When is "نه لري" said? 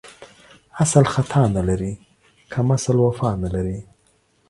1.55-1.93, 3.43-3.79